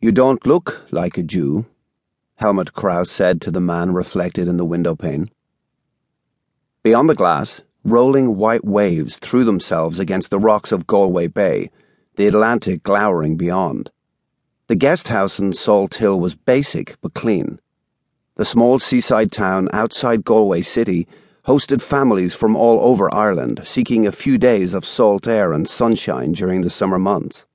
You 0.00 0.12
don't 0.12 0.46
look 0.46 0.86
like 0.92 1.18
a 1.18 1.24
Jew, 1.24 1.66
Helmut 2.36 2.72
Krauss 2.72 3.10
said 3.10 3.40
to 3.40 3.50
the 3.50 3.60
man 3.60 3.92
reflected 3.92 4.46
in 4.46 4.56
the 4.56 4.64
window 4.64 4.94
pane. 4.94 5.28
Beyond 6.84 7.10
the 7.10 7.16
glass, 7.16 7.62
rolling 7.82 8.36
white 8.36 8.64
waves 8.64 9.16
threw 9.16 9.42
themselves 9.42 9.98
against 9.98 10.30
the 10.30 10.38
rocks 10.38 10.70
of 10.70 10.86
Galway 10.86 11.26
Bay, 11.26 11.72
the 12.14 12.28
Atlantic 12.28 12.84
glowering 12.84 13.36
beyond. 13.36 13.90
The 14.68 14.76
guest 14.76 15.08
house 15.08 15.40
in 15.40 15.52
Salt 15.52 15.96
Hill 15.96 16.20
was 16.20 16.36
basic 16.36 16.96
but 17.00 17.14
clean. 17.14 17.58
The 18.36 18.44
small 18.44 18.78
seaside 18.78 19.32
town 19.32 19.68
outside 19.72 20.24
Galway 20.24 20.62
City 20.62 21.08
hosted 21.46 21.82
families 21.82 22.36
from 22.36 22.54
all 22.54 22.78
over 22.88 23.12
Ireland 23.12 23.62
seeking 23.64 24.06
a 24.06 24.12
few 24.12 24.38
days 24.38 24.74
of 24.74 24.84
salt 24.84 25.26
air 25.26 25.52
and 25.52 25.68
sunshine 25.68 26.30
during 26.30 26.60
the 26.60 26.70
summer 26.70 27.00
months. 27.00 27.46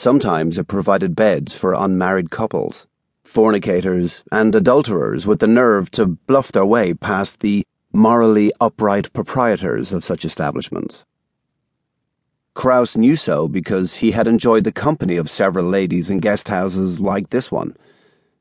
Sometimes 0.00 0.56
it 0.56 0.66
provided 0.66 1.14
beds 1.14 1.52
for 1.52 1.74
unmarried 1.74 2.30
couples, 2.30 2.86
fornicators, 3.22 4.24
and 4.32 4.54
adulterers 4.54 5.26
with 5.26 5.40
the 5.40 5.46
nerve 5.46 5.90
to 5.90 6.16
bluff 6.26 6.50
their 6.50 6.64
way 6.64 6.94
past 6.94 7.40
the 7.40 7.66
morally 7.92 8.50
upright 8.62 9.12
proprietors 9.12 9.92
of 9.92 10.02
such 10.02 10.24
establishments. 10.24 11.04
Krauss 12.54 12.96
knew 12.96 13.14
so 13.14 13.46
because 13.46 13.96
he 13.96 14.12
had 14.12 14.26
enjoyed 14.26 14.64
the 14.64 14.72
company 14.72 15.16
of 15.16 15.28
several 15.28 15.66
ladies 15.66 16.08
in 16.08 16.20
guest 16.20 16.48
houses 16.48 16.98
like 16.98 17.28
this 17.28 17.52
one, 17.52 17.76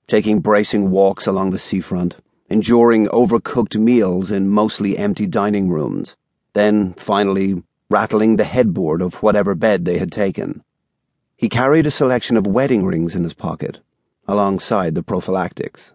taking 0.07 0.39
bracing 0.39 0.89
walks 0.89 1.27
along 1.27 1.51
the 1.51 1.59
seafront, 1.59 2.15
enduring 2.49 3.07
overcooked 3.07 3.75
meals 3.75 4.31
in 4.31 4.47
mostly 4.47 4.97
empty 4.97 5.27
dining 5.27 5.67
rooms, 5.67 6.15
then, 6.53 6.93
finally, 6.93 7.61
rattling 7.89 8.37
the 8.37 8.45
headboard 8.45 9.01
of 9.01 9.21
whatever 9.21 9.55
bed 9.55 9.83
they 9.83 9.97
had 9.97 10.09
taken. 10.09 10.63
He 11.39 11.47
carried 11.47 11.85
a 11.85 11.91
selection 11.91 12.35
of 12.35 12.45
wedding 12.45 12.85
rings 12.85 13.15
in 13.15 13.23
his 13.23 13.33
pocket, 13.33 13.79
alongside 14.27 14.93
the 14.93 15.01
prophylactics. 15.01 15.93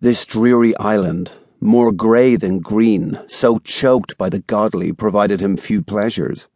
This 0.00 0.24
dreary 0.24 0.76
island, 0.76 1.32
more 1.60 1.90
grey 1.90 2.36
than 2.36 2.60
green, 2.60 3.18
so 3.26 3.58
choked 3.58 4.16
by 4.16 4.28
the 4.28 4.42
godly, 4.42 4.92
provided 4.92 5.40
him 5.40 5.56
few 5.56 5.82
pleasures. 5.82 6.46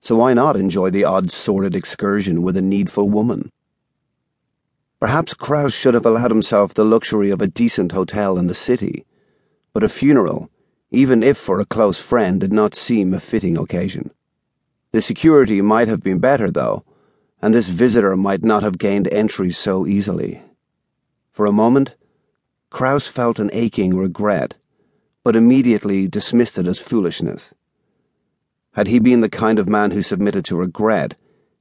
So 0.00 0.16
why 0.16 0.34
not 0.34 0.56
enjoy 0.56 0.90
the 0.90 1.04
odd 1.04 1.30
sordid 1.30 1.76
excursion 1.76 2.42
with 2.42 2.56
a 2.56 2.62
needful 2.62 3.08
woman? 3.08 3.52
Perhaps 4.98 5.34
Krauss 5.34 5.72
should 5.72 5.94
have 5.94 6.04
allowed 6.04 6.32
himself 6.32 6.74
the 6.74 6.84
luxury 6.84 7.30
of 7.30 7.40
a 7.40 7.46
decent 7.46 7.92
hotel 7.92 8.36
in 8.36 8.48
the 8.48 8.54
city, 8.54 9.06
but 9.72 9.84
a 9.84 9.88
funeral, 9.88 10.50
even 10.90 11.22
if 11.22 11.38
for 11.38 11.60
a 11.60 11.64
close 11.64 12.00
friend, 12.00 12.40
did 12.40 12.52
not 12.52 12.74
seem 12.74 13.14
a 13.14 13.20
fitting 13.20 13.56
occasion. 13.56 14.10
The 14.92 15.02
security 15.02 15.62
might 15.62 15.88
have 15.88 16.02
been 16.02 16.18
better, 16.18 16.50
though, 16.50 16.84
and 17.40 17.54
this 17.54 17.68
visitor 17.68 18.16
might 18.16 18.42
not 18.42 18.62
have 18.62 18.78
gained 18.78 19.08
entry 19.08 19.52
so 19.52 19.86
easily. 19.86 20.42
For 21.30 21.46
a 21.46 21.52
moment, 21.52 21.94
Krauss 22.70 23.06
felt 23.06 23.38
an 23.38 23.50
aching 23.52 23.96
regret, 23.96 24.56
but 25.22 25.36
immediately 25.36 26.08
dismissed 26.08 26.58
it 26.58 26.66
as 26.66 26.78
foolishness. 26.78 27.54
Had 28.72 28.88
he 28.88 28.98
been 28.98 29.20
the 29.20 29.28
kind 29.28 29.58
of 29.58 29.68
man 29.68 29.92
who 29.92 30.02
submitted 30.02 30.44
to 30.46 30.56
regret, 30.56 31.14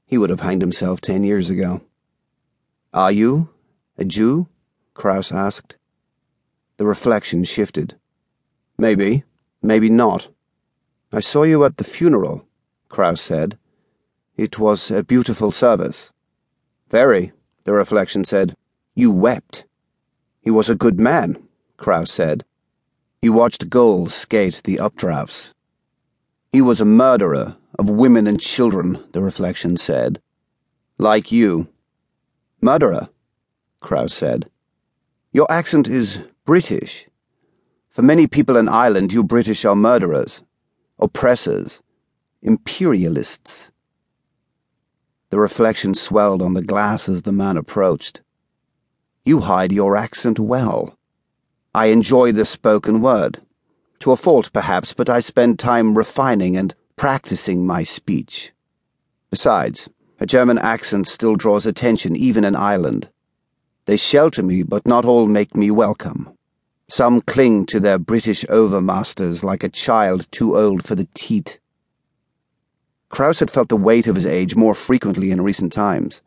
he 0.06 0.18
would 0.18 0.30
have 0.30 0.42
hanged 0.42 0.62
himself 0.62 1.00
ten 1.02 1.24
years 1.24 1.50
ago. 1.50 1.82
Are 2.94 3.12
you 3.12 3.50
a 3.98 4.06
Jew? 4.06 4.48
Krauss 4.96 5.32
asked. 5.32 5.76
The 6.78 6.86
reflection 6.86 7.44
shifted. 7.44 7.96
Maybe, 8.78 9.24
maybe 9.62 9.90
not. 9.90 10.30
I 11.12 11.20
saw 11.20 11.44
you 11.44 11.64
at 11.64 11.78
the 11.78 11.84
funeral. 11.84 12.46
Krauss 12.90 13.22
said. 13.22 13.58
It 14.36 14.60
was 14.60 14.92
a 14.92 15.04
beautiful 15.04 15.52
service. 15.52 16.12
Very, 16.90 17.32
the 17.64 17.74
reflection 17.74 18.24
said. 18.24 18.56
You 18.96 19.12
wept. 19.12 19.66
He 20.42 20.50
was 20.50 20.70
a 20.70 20.76
good 20.76 21.00
man, 21.00 21.48
Krauss 21.78 22.12
said. 22.12 22.44
He 23.22 23.30
watched 23.30 23.70
gulls 23.70 24.14
skate 24.14 24.62
the 24.64 24.78
updrafts. 24.78 25.52
He 26.52 26.62
was 26.62 26.82
a 26.82 26.86
murderer 26.86 27.58
of 27.78 27.90
women 27.90 28.26
and 28.28 28.40
children, 28.40 29.04
the 29.12 29.22
reflection 29.22 29.78
said. 29.78 30.22
Like 30.98 31.32
you. 31.32 31.68
Murderer, 32.62 33.10
Krauss 33.82 34.14
said. 34.14 34.50
Your 35.32 35.50
accent 35.52 35.88
is 35.88 36.20
British. 36.46 37.08
For 37.90 38.02
many 38.02 38.26
people 38.26 38.58
in 38.58 38.68
Ireland, 38.68 39.14
you 39.14 39.24
British 39.24 39.64
are 39.64 39.76
murderers, 39.76 40.42
oppressors, 40.98 41.82
imperialists. 42.42 43.72
The 45.30 45.40
reflection 45.40 45.94
swelled 45.94 46.42
on 46.42 46.54
the 46.54 46.62
glass 46.62 47.10
as 47.10 47.24
the 47.24 47.32
man 47.32 47.58
approached. 47.58 48.22
You 49.26 49.42
hide 49.42 49.72
your 49.72 49.96
accent 49.96 50.40
well. 50.40 50.98
I 51.76 51.88
enjoy 51.88 52.32
the 52.32 52.46
spoken 52.46 53.02
word. 53.02 53.42
To 54.00 54.12
a 54.12 54.18
fault, 54.18 54.52
perhaps, 54.54 54.94
but 54.94 55.10
I 55.10 55.20
spend 55.20 55.60
time 55.60 55.98
refining 55.98 56.56
and 56.56 56.74
practicing 56.96 57.68
my 57.68 57.84
speech. 57.84 58.54
Besides, 59.30 59.90
a 60.20 60.26
German 60.26 60.58
accent 60.58 61.08
still 61.08 61.36
draws 61.36 61.66
attention 61.66 62.16
even 62.16 62.44
in 62.44 62.56
Ireland. 62.56 63.10
They 63.86 63.98
shelter 63.98 64.42
me, 64.42 64.64
but 64.64 64.88
not 64.88 65.06
all 65.06 65.28
make 65.28 65.56
me 65.56 65.70
welcome. 65.70 66.30
Some 66.88 67.22
cling 67.22 67.66
to 67.68 67.80
their 67.80 68.00
British 68.00 68.46
overmasters 68.46 69.44
like 69.44 69.64
a 69.64 69.70
child 69.70 70.32
too 70.32 70.58
old 70.58 70.84
for 70.84 70.96
the 70.96 71.08
teat. 71.14 71.60
Krauss 73.20 73.40
had 73.40 73.52
felt 73.52 73.68
the 73.68 73.76
weight 73.76 74.08
of 74.08 74.16
his 74.16 74.26
age 74.26 74.56
more 74.56 74.74
frequently 74.74 75.30
in 75.30 75.42
recent 75.42 75.74
times. 75.74 76.22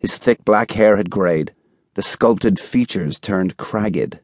His 0.00 0.18
thick 0.18 0.44
black 0.44 0.72
hair 0.72 0.96
had 0.96 1.10
greyed, 1.10 1.54
the 1.94 2.02
sculpted 2.02 2.58
features 2.58 3.20
turned 3.20 3.56
cragged. 3.56 4.18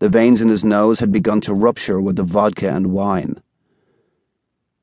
The 0.00 0.08
veins 0.08 0.40
in 0.40 0.48
his 0.48 0.64
nose 0.64 0.98
had 0.98 1.12
begun 1.12 1.40
to 1.42 1.54
rupture 1.54 2.00
with 2.00 2.16
the 2.16 2.24
vodka 2.24 2.68
and 2.74 2.90
wine. 2.90 3.40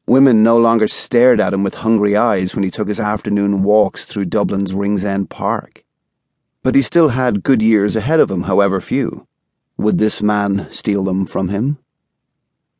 Women 0.07 0.41
no 0.41 0.57
longer 0.57 0.87
stared 0.87 1.41
at 1.41 1.53
him 1.53 1.63
with 1.63 1.83
hungry 1.83 2.15
eyes 2.15 2.55
when 2.55 2.63
he 2.63 2.71
took 2.71 2.87
his 2.87 2.97
afternoon 2.97 3.61
walks 3.61 4.05
through 4.05 4.27
Dublin's 4.27 4.73
Ringsend 4.73 5.29
Park. 5.29 5.83
But 6.63 6.75
he 6.75 6.81
still 6.81 7.09
had 7.09 7.43
good 7.43 7.61
years 7.61 7.93
ahead 7.97 8.21
of 8.21 8.31
him, 8.31 8.43
however 8.43 8.79
few. 8.79 9.27
Would 9.75 9.97
this 9.97 10.21
man 10.21 10.67
steal 10.71 11.03
them 11.03 11.25
from 11.25 11.49
him? 11.49 11.77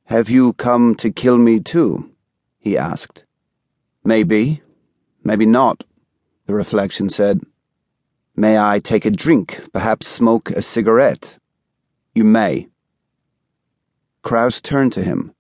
Have 0.06 0.30
you 0.30 0.54
come 0.54 0.96
to 0.96 1.12
kill 1.12 1.38
me 1.38 1.60
too? 1.60 2.12
he 2.58 2.78
asked. 2.78 3.25
Maybe, 4.08 4.62
maybe 5.24 5.48
not, 5.48 5.84
the 6.46 6.54
reflection 6.54 7.10
said. 7.10 7.42
May 8.36 8.60
I 8.60 8.78
take 8.78 9.04
a 9.04 9.10
drink, 9.10 9.64
perhaps 9.74 10.08
smoke 10.08 10.52
a 10.52 10.62
cigarette? 10.62 11.40
You 12.14 12.24
may. 12.24 12.68
Krauss 14.22 14.62
turned 14.62 14.94
to 14.94 15.04
him. 15.04 15.34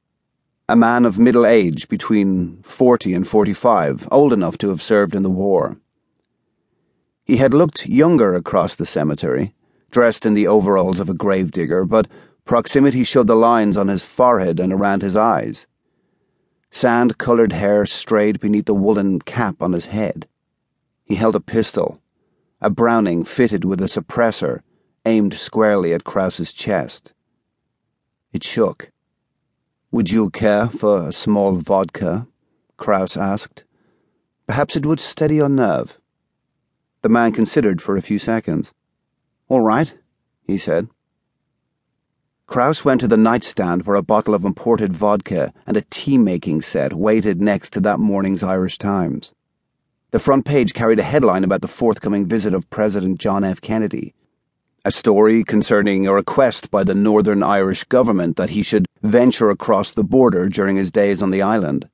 A 0.68 0.76
man 0.76 1.06
of 1.06 1.20
middle 1.20 1.46
age, 1.46 1.88
between 1.88 2.64
forty 2.64 3.14
and 3.14 3.28
forty 3.28 3.53
five, 3.53 4.08
old 4.09 4.34
enough 4.34 4.58
to 4.58 4.70
have 4.70 4.82
served 4.82 5.14
in 5.14 5.22
the 5.22 5.30
war. 5.30 5.78
He 7.24 7.38
had 7.38 7.53
looked 7.53 7.86
younger 7.86 8.34
across 8.34 8.74
the 8.74 8.88
cemetery, 8.88 9.53
dressed 9.92 10.26
in 10.26 10.34
the 10.34 10.47
overalls 10.47 11.00
of 11.00 11.08
a 11.08 11.14
gravedigger, 11.14 11.86
but 11.86 12.08
proximity 12.46 13.03
showed 13.03 13.28
the 13.28 13.36
lines 13.36 13.78
on 13.78 13.90
his 13.90 14.02
forehead 14.02 14.59
and 14.59 14.74
around 14.74 15.03
his 15.03 15.16
eyes. 15.16 15.68
Sand 16.75 17.18
coloured 17.18 17.53
hair 17.53 17.86
strayed 17.86 18.41
beneath 18.41 18.66
the 18.66 18.74
woolen 18.74 19.22
cap 19.22 19.62
on 19.62 19.72
his 19.72 19.86
head. 19.86 20.28
He 21.06 21.16
held 21.16 21.34
a 21.34 21.40
pistol, 21.40 22.02
a 22.59 22.69
Browning 22.69 23.24
fitted 23.24 23.63
with 23.63 23.80
a 23.80 23.86
suppressor, 23.86 24.59
aimed 25.06 25.35
squarely 25.35 25.94
at 25.94 26.03
Krauss's 26.03 26.52
chest. 26.52 27.14
It 28.34 28.44
shook. 28.44 28.91
Would 29.91 30.12
you 30.12 30.30
care 30.30 30.68
for 30.68 31.08
a 31.08 31.14
small 31.14 31.56
vodka? 31.56 32.28
Krauss 32.75 33.16
asked. 33.16 33.64
Perhaps 34.46 34.75
it 34.75 34.85
would 34.85 35.00
steady 35.00 35.35
your 35.35 35.47
nerve. 35.47 35.97
The 37.03 37.09
man 37.09 37.32
considered 37.32 37.82
for 37.82 37.96
a 37.96 38.02
few 38.02 38.20
seconds. 38.20 38.73
All 39.47 39.61
right, 39.61 39.94
he 40.46 40.58
said. 40.58 40.90
Krauss 42.47 42.86
went 42.86 43.02
to 43.02 43.08
the 43.08 43.18
nightstand 43.18 43.86
where 43.86 43.96
a 43.96 44.03
bottle 44.03 44.36
of 44.36 44.46
imported 44.46 44.94
vodka 44.94 45.52
and 45.66 45.76
a 45.76 45.86
tea 45.90 46.18
making 46.18 46.62
set 46.62 46.94
waited 46.94 47.42
next 47.42 47.72
to 47.72 47.80
that 47.82 48.00
morning's 48.00 48.44
Irish 48.44 48.78
Times. 48.78 49.34
The 50.12 50.20
front 50.20 50.46
page 50.46 50.74
carried 50.74 51.00
a 51.00 51.03
headline 51.03 51.44
about 51.44 51.62
the 51.62 51.68
forthcoming 51.68 52.28
visit 52.28 52.53
of 52.53 52.70
President 52.70 53.20
John 53.20 53.44
F. 53.44 53.59
Kennedy. 53.59 54.14
A 54.86 54.92
story 54.92 55.44
concerning 55.44 56.06
a 56.06 56.14
request 56.14 56.70
by 56.70 56.84
the 56.84 56.94
Northern 56.94 57.42
Irish 57.42 57.84
government 57.86 58.38
that 58.38 58.52
he 58.52 58.62
should 58.62 58.86
venture 59.02 59.50
across 59.50 59.94
the 59.94 60.03
border 60.03 60.47
during 60.47 60.76
his 60.76 60.92
days 60.92 61.24
on 61.24 61.32
the 61.32 61.42
island. 61.42 61.90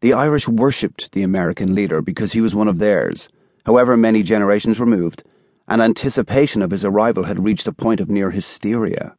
The 0.00 0.12
Irish 0.12 0.48
worshipped 0.48 1.12
the 1.12 1.22
American 1.22 1.74
leader 1.76 2.02
because 2.02 2.32
he 2.32 2.40
was 2.40 2.54
one 2.54 2.68
of 2.68 2.80
theirs, 2.80 3.28
however 3.64 3.96
many 3.96 4.24
generations 4.24 4.80
removed, 4.80 5.22
and 5.68 5.80
anticipation 5.80 6.62
of 6.62 6.72
his 6.72 6.84
arrival 6.84 7.24
had 7.24 7.44
reached 7.44 7.68
a 7.68 7.72
point 7.72 8.00
of 8.00 8.10
near 8.10 8.32
hysteria. 8.32 9.14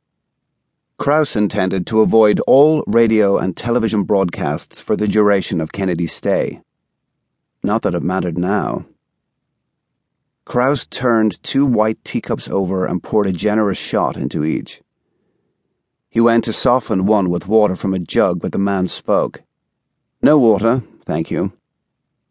Krauss 1.00 1.38
intended 1.38 1.88
to 1.88 2.02
avoid 2.02 2.42
all 2.42 2.84
radio 2.86 3.38
and 3.38 3.56
television 3.56 4.04
broadcasts 4.04 4.82
for 4.82 4.98
the 4.98 5.08
duration 5.08 5.62
of 5.62 5.72
Kennedy's 5.72 6.12
stay. 6.12 6.60
Not 7.64 7.84
that 7.84 7.96
it 7.96 8.04
mattered 8.04 8.38
now. 8.38 8.86
Krauss 10.44 10.86
turned 10.86 11.42
two 11.42 11.66
white 11.66 12.04
teacups 12.04 12.50
over 12.50 12.86
and 12.86 13.02
poured 13.02 13.28
a 13.28 13.32
generous 13.32 13.78
shot 13.78 14.18
into 14.18 14.44
each. 14.44 14.82
He 16.10 16.20
went 16.20 16.44
to 16.44 16.52
soften 16.54 17.06
one 17.06 17.30
with 17.30 17.48
water 17.48 17.78
from 17.78 17.94
a 17.94 18.00
jug, 18.00 18.42
but 18.42 18.52
the 18.52 18.58
man 18.58 18.90
spoke. 18.90 19.44
No 20.22 20.38
water, 20.38 20.84
thank 21.06 21.32
you. 21.32 21.54